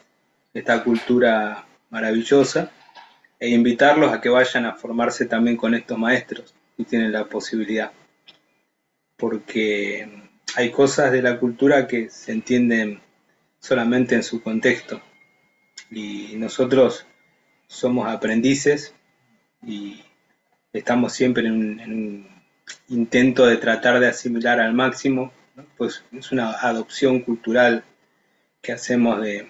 [0.53, 2.71] esta cultura maravillosa
[3.39, 7.91] e invitarlos a que vayan a formarse también con estos maestros si tienen la posibilidad.
[9.17, 10.07] Porque
[10.55, 13.01] hay cosas de la cultura que se entienden
[13.59, 15.01] solamente en su contexto.
[15.91, 17.05] Y nosotros
[17.67, 18.93] somos aprendices
[19.65, 20.01] y
[20.73, 22.27] estamos siempre en un, en un
[22.89, 25.31] intento de tratar de asimilar al máximo,
[25.77, 27.83] pues es una adopción cultural
[28.61, 29.47] que hacemos de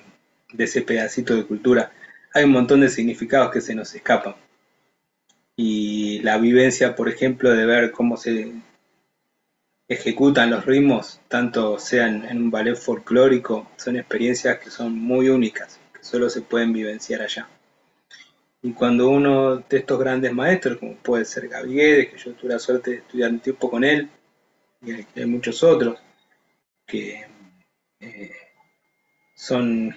[0.58, 1.92] ese pedacito de cultura
[2.36, 4.36] hay un montón de significados que se nos escapan.
[5.56, 8.52] Y la vivencia, por ejemplo, de ver cómo se
[9.88, 15.80] ejecutan los ritmos, tanto sean en un ballet folclórico, son experiencias que son muy únicas,
[15.94, 17.48] que solo se pueden vivenciar allá.
[18.62, 22.60] Y cuando uno de estos grandes maestros, como puede ser Gabriel, que yo tuve la
[22.60, 24.10] suerte de estudiar un tiempo con él,
[24.82, 25.98] y hay muchos otros,
[26.86, 27.26] que
[28.02, 28.32] eh,
[29.36, 29.96] son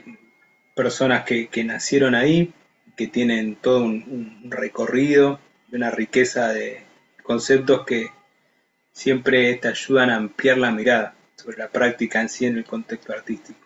[0.79, 2.53] personas que, nacieron ahí,
[2.97, 5.41] que tienen todo un, un recorrido,
[5.73, 6.85] una riqueza de
[7.25, 8.11] conceptos que
[8.93, 13.13] siempre te ayudan a ampliar la mirada sobre la práctica en sí en el contexto
[13.13, 13.59] artístico.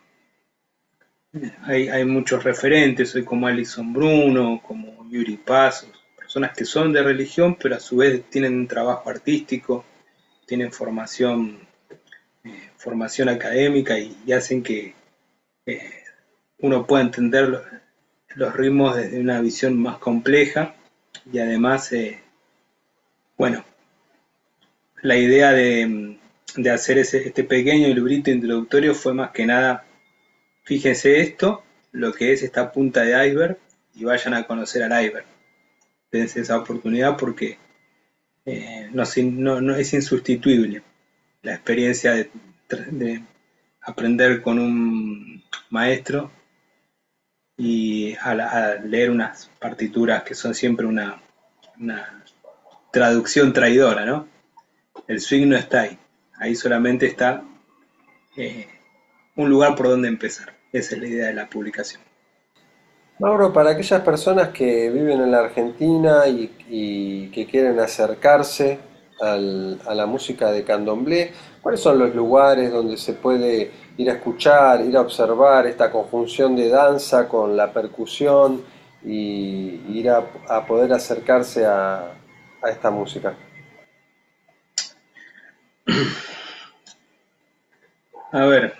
[1.65, 7.55] Hay, muchos referentes, hoy como Alison Bruno, como Yuri Pasos, personas que son de religión,
[7.61, 9.85] pero a su vez tienen un trabajo artístico,
[10.47, 11.59] tienen formación,
[12.43, 14.95] eh, formación académica y, y hacen que
[15.67, 16.02] eh,
[16.63, 17.61] uno puede entender
[18.35, 20.75] los, ritmos desde una visión más compleja
[21.31, 22.21] y además, eh,
[23.37, 23.65] bueno,
[25.01, 26.17] la idea de,
[26.55, 29.85] de hacer ese, este pequeño librito introductorio fue más que nada,
[30.63, 33.57] fíjense esto, lo que es esta punta de iceberg
[33.93, 35.25] y vayan a conocer al iceberg.
[36.13, 37.57] Dense esa oportunidad porque
[38.45, 39.03] eh, no,
[39.33, 40.81] no, no, es insustituible
[41.41, 42.29] la experiencia de,
[42.69, 43.21] de
[43.81, 46.31] aprender con un maestro
[47.57, 51.21] y a, leer unas partituras que son siempre una,
[52.91, 54.27] traducción traidora, ¿no?
[55.07, 55.97] El swing no está ahí,
[56.37, 57.43] ahí solamente está
[58.37, 58.67] eh,
[59.35, 60.53] un lugar por donde empezar.
[60.71, 62.01] Esa es la idea de la publicación.
[63.19, 68.79] Mauro, para aquellas personas que viven en la Argentina y, que quieren acercarse
[69.21, 71.31] a la música de candomblé,
[71.61, 76.55] ¿cuáles son los lugares donde se puede ir a escuchar, ir a observar esta conjunción
[76.55, 78.63] de danza con la percusión
[79.03, 82.13] y ir a, poder acercarse a,
[82.61, 83.35] a, esta música?
[88.31, 88.73] A ver,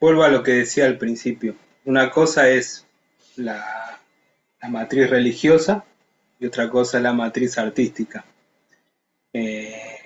[0.00, 1.54] vuelvo a lo que decía al principio.
[1.84, 2.86] Una cosa es
[3.36, 3.98] la,
[4.60, 5.84] la matriz religiosa
[6.38, 8.24] y otra cosa es la matriz artística.
[9.32, 10.00] Eh,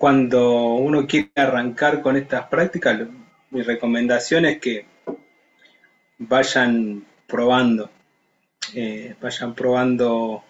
[0.00, 3.06] cuando uno quiere arrancar con estas prácticas,
[3.50, 4.86] mi recomendación es que
[6.16, 7.90] vayan probando,
[8.72, 10.42] eh, vayan probando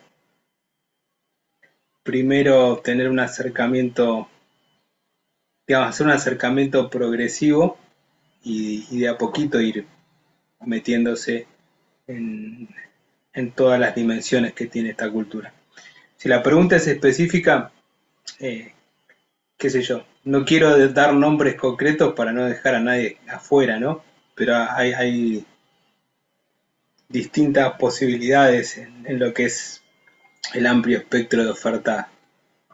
[2.05, 4.29] primero tener un acercamiento,
[5.67, 7.77] digamos, hacer un acercamiento progresivo
[8.45, 9.85] y, de a poquito ir
[10.61, 11.49] metiéndose
[12.07, 12.69] en,
[13.57, 15.53] todas las dimensiones que tiene esta cultura.
[16.17, 17.73] Si la pregunta es específica,
[18.39, 18.75] eh,
[19.61, 24.03] qué sé yo, no quiero dar nombres concretos para no dejar a nadie afuera, ¿no?
[24.35, 25.47] Pero hay,
[27.09, 29.83] distintas posibilidades en, lo que es
[30.55, 32.09] el amplio espectro de oferta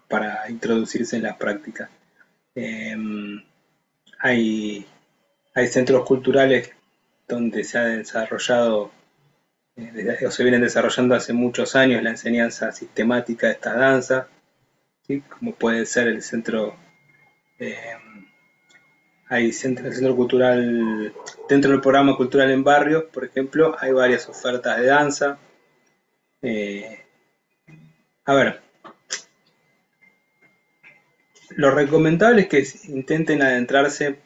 [0.09, 1.89] para introducirse en las prácticas.
[2.55, 3.43] Em,
[4.21, 4.87] hay,
[5.55, 6.71] hay, centros culturales
[7.27, 8.93] donde se ha desarrollado
[9.77, 13.75] eh, o se vienen desarrollando hace muchos años la enseñanza sistemática de esta
[15.29, 16.77] como puede ser el centro,
[17.59, 17.77] eh,
[19.29, 21.13] hay centro, el centro cultural,
[21.49, 25.39] dentro del programa cultural en barrios, por ejemplo, hay varias ofertas de danza.
[26.43, 27.05] Eh,
[28.25, 28.61] a ver,
[31.51, 34.17] lo recomendable es que intenten adentrarse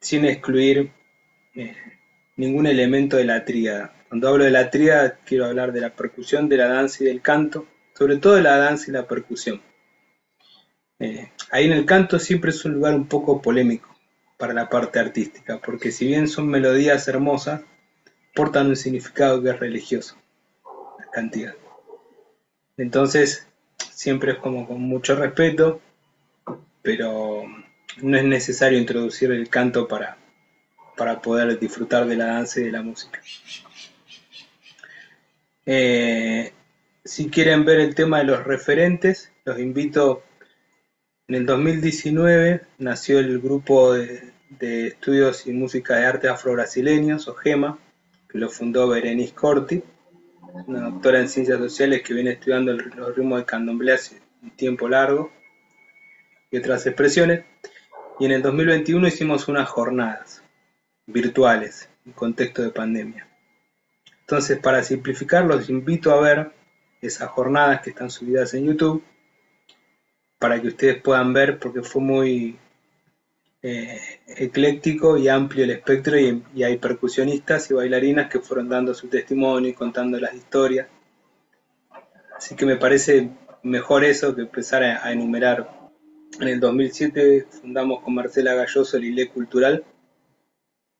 [0.00, 0.92] sin excluir
[1.54, 1.76] eh,
[2.36, 3.92] ningún elemento de la tríada.
[4.08, 7.20] Cuando hablo de la tríada quiero hablar de la percusión, de la danza y del
[7.20, 9.60] canto, sobre todo de la danza y la percusión.
[11.00, 13.88] Eh, ahí en el canto siempre es un lugar un poco polémico
[14.36, 17.62] para la parte artística, porque si bien son melodías hermosas,
[18.34, 20.16] portan un significado que es religioso,
[20.98, 21.54] la cantidad.
[22.76, 23.46] Entonces,
[23.90, 25.80] siempre es como con mucho respeto,
[26.82, 27.44] pero
[28.02, 30.16] no es necesario introducir el canto para,
[30.96, 33.20] para poder disfrutar de la danza y de la música.
[35.66, 36.52] Eh,
[37.04, 40.22] si quieren ver el tema de los referentes, los invito.
[41.30, 44.32] En el 2019 nació el grupo de,
[44.88, 47.78] estudios y música de arte afro-brasileños, o GEMA,
[48.28, 49.80] que lo fundó Berenice Corti
[50.66, 54.88] una doctora en ciencias sociales que viene estudiando los ritmos de candomblé hace un tiempo
[54.88, 55.30] largo
[56.50, 57.44] y otras expresiones.
[58.18, 60.42] Y en el 2021 hicimos unas jornadas
[61.06, 63.28] virtuales en contexto de pandemia.
[64.22, 66.50] Entonces, para simplificar, los invito a ver
[67.00, 69.04] esas jornadas que están subidas en YouTube
[70.40, 72.58] para que ustedes puedan ver, porque fue muy
[73.62, 79.08] eh, ecléctico y amplio el espectro y, hay percusionistas y bailarinas que fueron dando su
[79.08, 80.88] testimonio y contando las historias.
[82.34, 83.30] Así que me parece
[83.62, 85.90] mejor eso que empezar a, enumerar.
[86.40, 89.84] En el 2007 fundamos con Marcela Galloso el ILE Cultural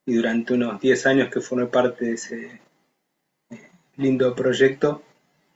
[0.05, 2.61] y durante unos 10 años que formé parte de ese
[3.51, 5.03] eh, lindo proyecto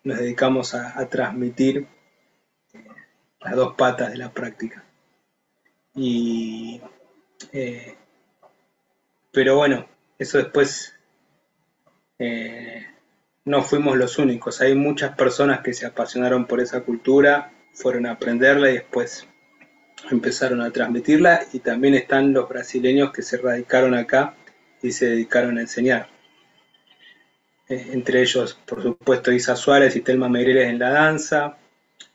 [0.04, 1.88] nos dedicamos a, transmitir
[3.44, 4.84] las dos patas de la práctica.
[5.94, 6.80] Y
[7.52, 7.94] eh,
[9.34, 9.86] pero bueno,
[10.18, 10.94] eso después
[12.18, 12.86] eh,
[13.44, 14.60] no fuimos los únicos.
[14.60, 19.26] Hay muchas personas que se apasionaron por esa cultura, fueron a aprenderla y después
[20.10, 21.46] empezaron a transmitirla.
[21.52, 24.36] Y también están los brasileños que se radicaron acá
[24.82, 26.08] y se dedicaron a enseñar.
[27.68, 31.56] Eh, entre ellos, por supuesto, Isa Suárez y Telma Meireles en la danza,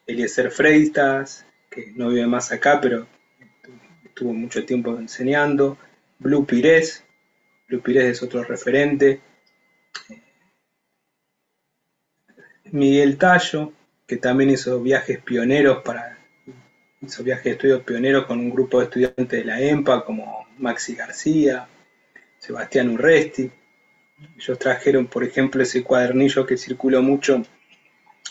[0.09, 3.07] Eliezer Freitas, que no vive más acá, pero
[4.03, 5.77] estuvo mucho tiempo enseñando,
[6.17, 7.03] Blue Pires,
[7.67, 9.21] Blue Pires es otro referente,
[12.71, 13.73] Miguel Tallo,
[14.07, 16.17] que también hizo viajes pioneros para
[17.01, 20.95] hizo viajes de estudios pioneros con un grupo de estudiantes de la EMPA como Maxi
[20.95, 21.67] García,
[22.37, 23.49] Sebastián Urresti.
[24.37, 27.41] Ellos trajeron, por ejemplo, ese cuadernillo que circuló mucho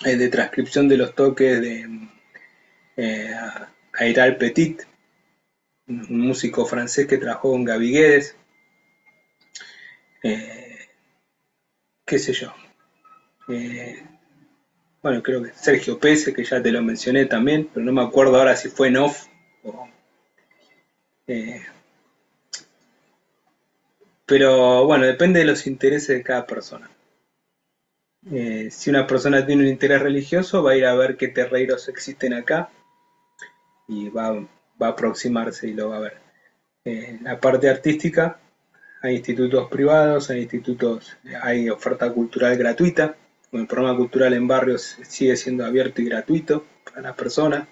[0.04, 2.08] eh, de transcripción de los toques de
[2.96, 3.34] eh,
[3.94, 4.82] Airal Petit,
[5.88, 8.36] un músico francés que trabajó con Gaby Guedes,
[10.22, 10.88] eh,
[12.04, 12.54] qué sé yo.
[13.48, 14.02] Eh,
[15.02, 18.36] bueno, creo que Sergio Pese, que ya te lo mencioné también, pero no me acuerdo
[18.36, 19.26] ahora si fue en off
[21.28, 21.60] eh,
[24.24, 26.90] pero bueno, depende de los intereses de cada persona.
[28.70, 32.34] Si una persona tiene un interés religioso, va a ir a ver qué terreiros existen
[32.34, 32.70] acá
[33.86, 34.34] y va,
[34.80, 36.28] va a aproximarse y lo va a ver.
[36.84, 38.40] Eh, la parte artística,
[39.02, 43.16] hay institutos privados, hay institutos, hay oferta cultural gratuita,
[43.52, 47.66] el programa cultural en barrios sigue siendo abierto y gratuito para las personas.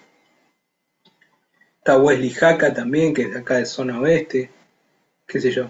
[1.77, 4.49] Está Wesley Jaca también, que es acá de zona oeste,
[5.25, 5.69] qué sé yo.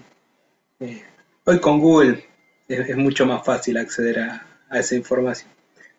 [0.79, 1.03] Eh,
[1.45, 2.25] hoy con Google
[2.67, 5.49] es, mucho más fácil acceder a, a, esa información.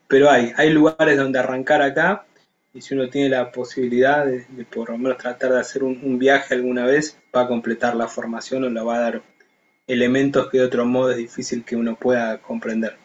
[0.07, 2.25] Pero hay, hay lugares donde arrancar acá
[2.73, 6.55] y si uno tiene la posibilidad de, por lo menos tratar de hacer un, viaje
[6.55, 9.23] alguna vez, va a completar la formación o la va a dar
[9.87, 12.97] elementos que de otro modo es difícil que uno pueda comprender.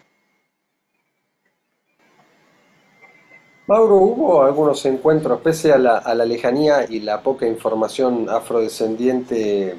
[3.65, 9.75] Mauro, ¿hubo algunos encuentros, pese a la, a la lejanía y la poca información afrodescendiente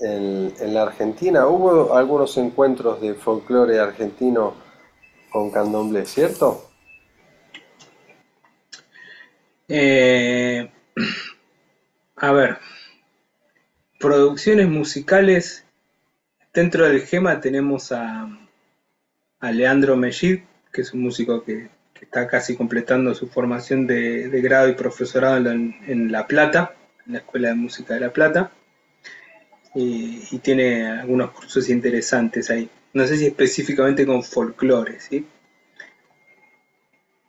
[0.00, 4.54] en, en la Argentina, hubo algunos encuentros de folclore argentino
[5.30, 6.70] con candomblé, ¿cierto?
[9.68, 10.68] Eh,
[12.16, 12.58] a ver,
[13.98, 15.64] producciones musicales,
[16.52, 18.28] dentro del GEMA tenemos a,
[19.38, 20.40] a Leandro Mellid,
[20.72, 21.68] que es un músico que,
[22.00, 26.74] está casi completando su formación de, grado y profesorado en, La Plata,
[27.06, 28.50] en la Escuela de Música de La Plata,
[29.74, 32.70] y tiene algunos cursos interesantes ahí.
[32.92, 35.26] No sé si específicamente con folclore, ¿sí?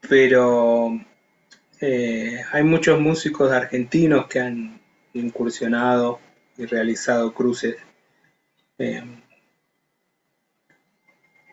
[0.10, 1.00] Pero
[1.80, 4.82] eh, hay muchos músicos argentinos que han
[5.14, 6.20] incursionado
[6.58, 7.78] y realizado cruces.
[8.78, 9.04] Eh,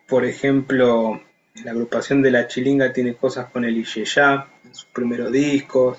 [0.08, 1.20] por ejemplo,
[1.64, 5.98] la agrupación de La Chilinga tiene cosas con el Iyeyá en sus primeros discos.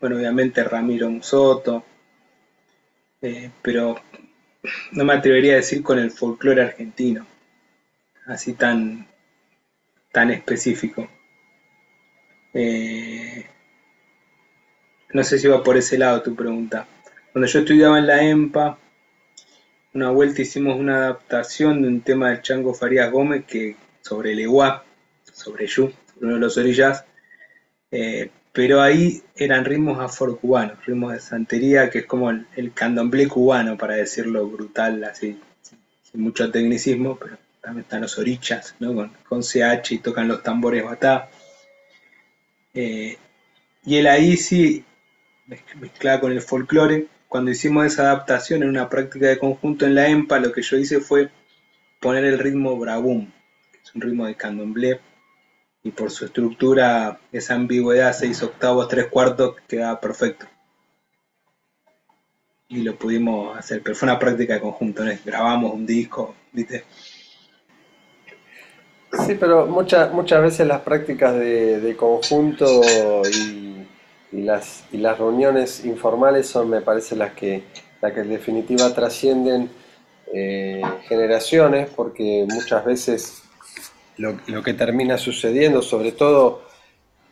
[0.00, 1.84] Bueno, obviamente Ramiro Musoto.
[3.20, 3.96] Eh, pero
[4.92, 7.26] no me atrevería a decir con el folclore argentino,
[8.26, 9.06] así tan,
[10.12, 11.08] tan específico.
[12.54, 13.46] Eh,
[15.12, 16.86] no sé si va por ese lado tu pregunta.
[17.32, 18.78] Cuando yo estudiaba en la EMPA,
[19.94, 24.40] una vuelta hicimos una adaptación de un tema del Chango Farías Gómez que sobre el
[24.40, 24.84] Eguá,
[25.22, 27.04] sobre Yu, uno de los orillas,
[27.90, 33.76] eh, pero ahí eran ritmos afrocubanos, ritmos de santería, que es como el, candomblé cubano,
[33.76, 35.38] para decirlo brutal, así,
[36.02, 38.94] sin mucho tecnicismo, pero también están los orichas, ¿no?
[38.94, 41.28] con, con CH y tocan los tambores batá.
[42.72, 43.18] Eh,
[43.84, 44.82] y el ahí sí,
[45.78, 50.08] mezclada con el folclore, cuando hicimos esa adaptación en una práctica de conjunto en la
[50.08, 51.28] EMPA, lo que yo hice fue
[52.00, 53.30] poner el ritmo brabum,
[53.70, 54.98] que es un ritmo de candomblé,
[55.86, 60.46] y por su estructura, esa ambigüedad, seis octavos, tres cuartos, quedaba perfecto.
[62.68, 66.82] Y lo pudimos hacer, pero fue una práctica de conjunto, grabamos un disco, ¿viste?
[69.24, 72.82] Sí, pero muchas muchas veces las prácticas de, conjunto
[73.32, 73.86] y,
[74.32, 77.62] y, las, y las reuniones informales son, me parece, las que,
[78.02, 79.70] las que en definitiva trascienden
[80.34, 83.45] eh, generaciones, porque muchas veces
[84.18, 86.62] lo, lo, que termina sucediendo, sobre todo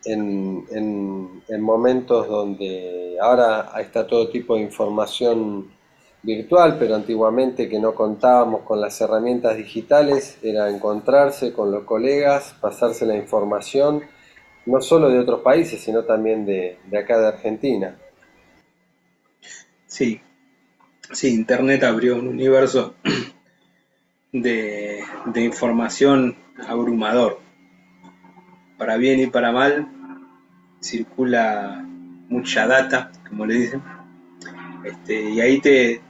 [0.05, 5.69] en, en, en momentos donde ahora está todo tipo de información
[6.25, 12.55] virtual, pero antiguamente que no contábamos con las herramientas digitales, era encontrarse con los colegas,
[12.59, 14.03] pasarse la información,
[14.65, 17.95] no solo de otros países, sino también de, de acá de Argentina.
[19.85, 20.19] Sí,
[21.11, 22.95] sí, Internet abrió un universo
[24.31, 26.35] de, de información
[26.67, 27.39] abrumador.
[28.77, 29.87] Para bien y para mal,
[30.81, 31.83] circula
[32.29, 33.81] mucha data, como le dicen,
[34.83, 36.01] este, y ahí te,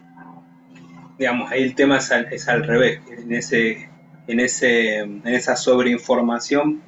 [1.17, 3.89] digamos, ahí el tema es al, es al revés, en, ese,
[4.27, 6.81] en, ese, en esa sobreinformación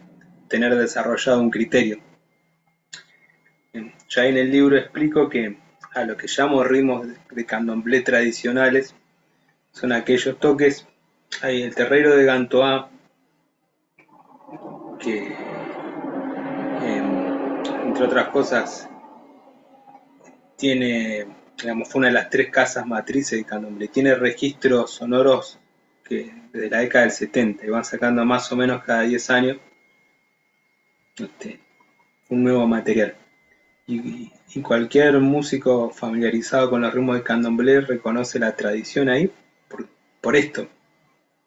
[0.47, 1.99] tener desarrollado un criterio.
[4.09, 5.57] Ya en el libro explico que
[5.93, 8.95] a lo que llamo ritmos de candomblé tradicionales
[9.71, 10.87] son aquellos toques,
[11.41, 12.89] hay el terrero de Gantoa,
[14.97, 15.27] que
[16.81, 17.03] eh,
[17.85, 18.89] entre otras cosas
[20.55, 21.27] tiene
[21.61, 23.87] digamos, fue una de las tres casas matrices de candomblé.
[23.87, 25.59] Tiene registros sonoros
[26.03, 29.57] que desde la década del 70 y van sacando más o menos cada 10 años
[31.17, 31.59] este,
[32.29, 33.15] un nuevo material.
[33.87, 39.31] Y, y, cualquier músico familiarizado con los ritmos de candomblé reconoce la tradición ahí
[39.69, 39.87] por,
[40.19, 40.67] por esto,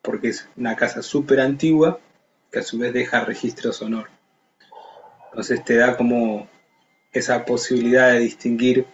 [0.01, 2.01] porque es una casa súper antigua
[2.51, 4.09] que a su vez deja registro sonoro.
[5.27, 6.49] Entonces te da como
[7.13, 8.87] esa posibilidad de distinguir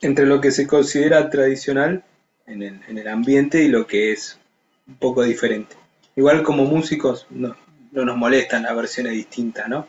[0.00, 2.04] entre lo que se considera tradicional
[2.46, 4.38] en el, en el, ambiente y lo que es
[4.86, 5.76] un poco diferente.
[6.16, 7.56] Igual como músicos no,
[7.92, 9.86] no nos molestan las versiones distintas, ¿no?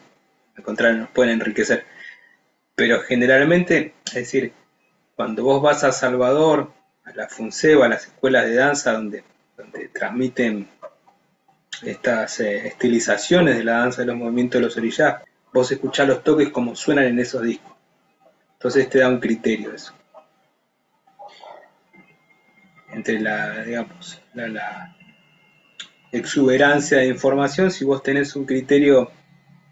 [0.55, 1.85] Al contrario, nos pueden enriquecer.
[2.75, 4.53] Pero generalmente, es decir,
[5.15, 6.71] cuando vos vas a Salvador,
[7.05, 9.23] a la FUNCEBA, a las escuelas de danza donde,
[9.57, 10.67] donde transmiten
[11.83, 15.21] estas eh, estilizaciones de la danza de los movimientos de los orillas,
[15.53, 17.73] vos escuchás los toques como suenan en esos discos.
[18.53, 19.93] Entonces te da un criterio eso
[22.91, 24.95] entre la, digamos, la,
[26.11, 29.11] exuberancia de información, si vos tenés un criterio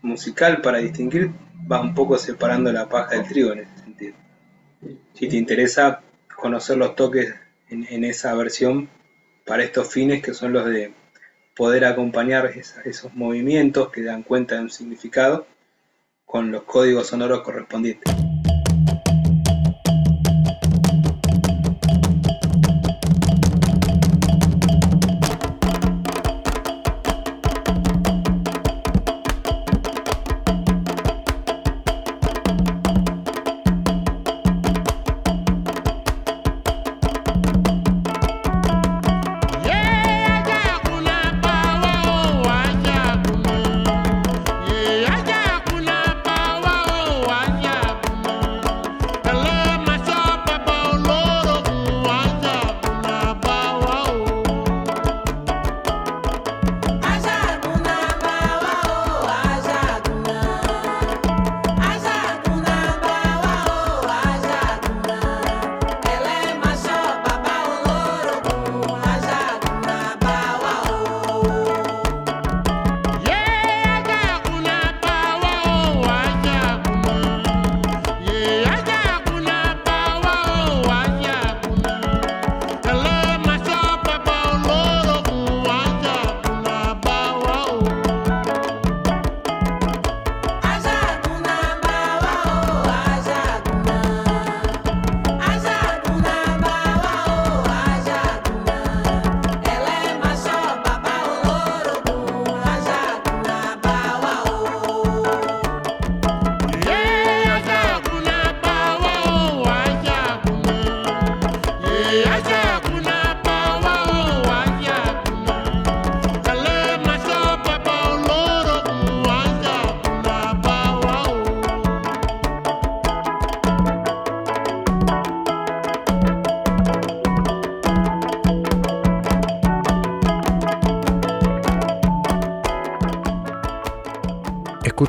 [0.03, 1.31] musical para distinguir,
[1.65, 4.13] vas un poco separando la paja del trigo en ese sentido.
[5.13, 6.01] Si te interesa
[6.35, 7.33] conocer los toques
[7.69, 8.87] en, en esa versión,
[9.47, 10.93] para estos fines que son los de
[11.57, 12.51] poder acompañar
[12.85, 15.47] esos movimientos que dan cuenta de un significado
[16.23, 18.26] con los códigos sonoros correspondientes.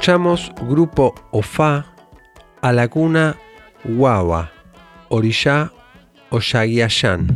[0.09, 1.95] Escuchamos grupo OFA,
[2.63, 3.37] Alacuna
[3.85, 4.51] Guava,
[5.11, 5.71] Orillá
[6.31, 7.27] Oyaguiayán.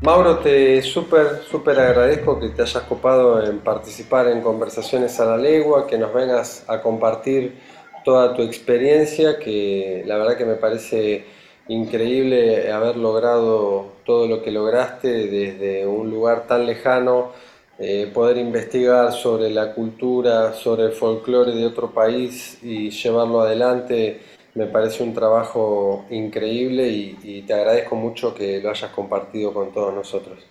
[0.00, 5.36] Mauro, te súper, súper agradezco que te hayas copado en participar en Conversaciones a la
[5.36, 7.58] Legua, que nos vengas a compartir
[8.02, 11.26] toda tu experiencia, que la verdad que me parece
[11.68, 17.32] increíble haber logrado todo lo que lograste desde un lugar tan lejano
[17.80, 24.20] eh, poder investigar sobre la cultura, sobre el folclore de otro país y llevarlo adelante
[24.54, 29.94] me parece un trabajo increíble y, te agradezco mucho que lo hayas compartido con todos
[29.94, 30.46] nosotros.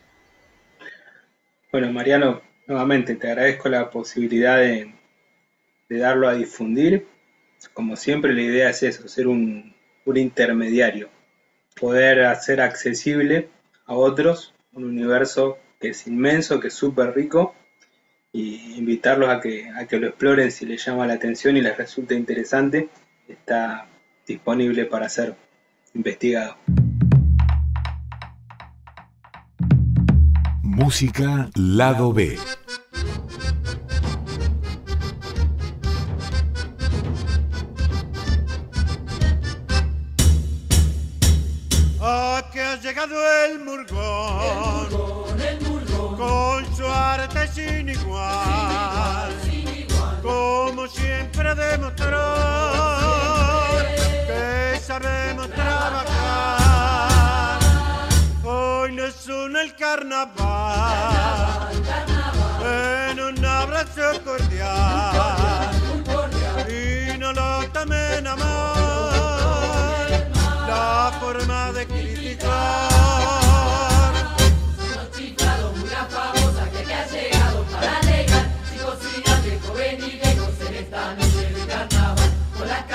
[1.71, 4.93] Bueno, Mariano, nuevamente te agradezco la posibilidad de,
[5.89, 7.05] darlo a difundir.
[7.73, 9.75] Como siempre, la idea es eso, ser un,
[10.05, 11.09] un intermediario,
[11.79, 13.49] poder hacer accesible
[13.85, 17.55] a otros un universo que es inmenso, que es súper rico,
[18.31, 21.75] y invitarlos a que, a que lo exploren si les llama la atención y les
[21.77, 22.89] resulta interesante,
[23.27, 23.87] está
[24.27, 25.35] disponible para ser
[25.95, 26.57] investigado.
[30.61, 32.37] Música Lado B.
[42.01, 43.15] Aquí ha llegado
[43.45, 45.18] el murgón
[46.19, 49.31] con su arte sin igual,
[50.21, 52.35] como siempre demostró
[54.27, 56.09] que sabemos trabajar.
[58.43, 61.71] Hoy nos une el carnaval,
[63.09, 65.71] en un abrazo cordial,
[66.67, 70.31] y no lo tomen a mal
[70.67, 72.18] la forma de criticar.
[80.91, 82.85] La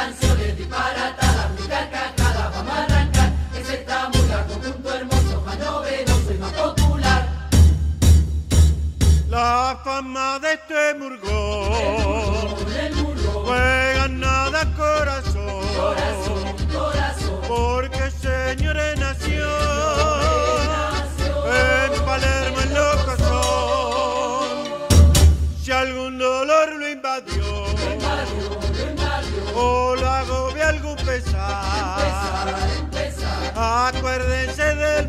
[34.22, 35.08] del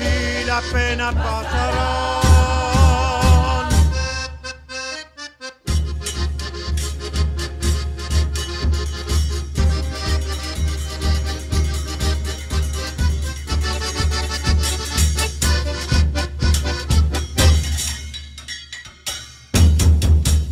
[0.00, 1.12] y la pena.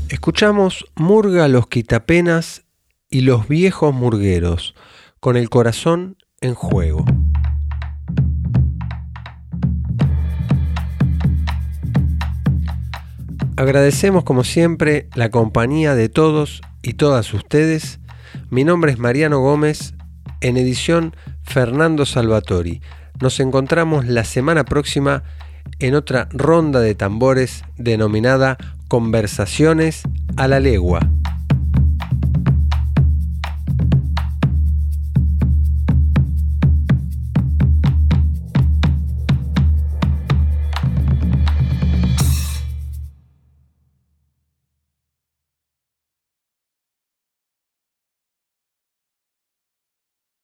[0.09, 2.63] Escuchamos Murga los quitapenas
[3.09, 4.75] y los viejos murgueros
[5.23, 7.05] con el corazón en juego.
[13.57, 18.01] Agradecemos como siempre la compañía de todos y todas ustedes.
[18.51, 19.95] Mi nombre es Mariano Gómez,
[20.41, 21.15] en edición
[21.45, 22.83] Fernando Salvatori.
[23.21, 25.23] Nos encontramos la semana próxima
[25.79, 28.59] en otra ronda de tambores denominada
[28.89, 30.03] Conversaciones
[30.37, 30.99] a la legua.